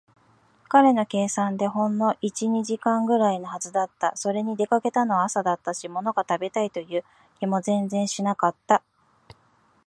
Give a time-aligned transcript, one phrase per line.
[0.67, 4.17] 彼の計算ではほんの一、二時間ぐらいのはずだった。
[4.17, 7.03] それに、出かけたのは朝だったし、ものが食べたいという
[7.39, 8.81] 気も全然しなかった。